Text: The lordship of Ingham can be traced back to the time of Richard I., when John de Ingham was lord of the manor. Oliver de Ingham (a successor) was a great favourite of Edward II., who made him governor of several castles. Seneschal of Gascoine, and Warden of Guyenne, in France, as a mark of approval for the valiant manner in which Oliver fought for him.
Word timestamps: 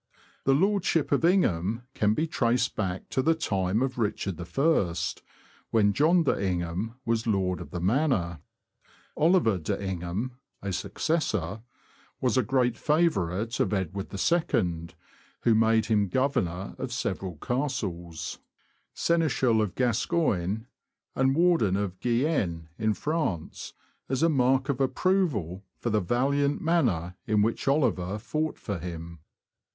The 0.45 0.55
lordship 0.55 1.11
of 1.11 1.23
Ingham 1.23 1.83
can 1.93 2.15
be 2.15 2.25
traced 2.25 2.75
back 2.75 3.07
to 3.09 3.21
the 3.21 3.35
time 3.35 3.83
of 3.83 3.99
Richard 3.99 4.41
I., 4.41 4.95
when 5.69 5.93
John 5.93 6.23
de 6.23 6.43
Ingham 6.43 6.95
was 7.05 7.27
lord 7.27 7.61
of 7.61 7.69
the 7.69 7.79
manor. 7.79 8.39
Oliver 9.15 9.59
de 9.59 9.79
Ingham 9.79 10.39
(a 10.59 10.73
successor) 10.73 11.61
was 12.19 12.35
a 12.35 12.41
great 12.41 12.77
favourite 12.77 13.59
of 13.59 13.73
Edward 13.73 14.07
II., 14.11 14.87
who 15.41 15.53
made 15.53 15.85
him 15.85 16.07
governor 16.09 16.73
of 16.79 16.91
several 16.91 17.35
castles. 17.35 18.39
Seneschal 18.95 19.61
of 19.61 19.75
Gascoine, 19.75 20.65
and 21.13 21.35
Warden 21.35 21.77
of 21.77 21.99
Guyenne, 21.99 22.69
in 22.79 22.95
France, 22.95 23.73
as 24.09 24.23
a 24.23 24.29
mark 24.29 24.67
of 24.67 24.81
approval 24.81 25.63
for 25.77 25.91
the 25.91 26.01
valiant 26.01 26.59
manner 26.59 27.17
in 27.27 27.43
which 27.43 27.67
Oliver 27.67 28.17
fought 28.17 28.57
for 28.57 28.79
him. 28.79 29.19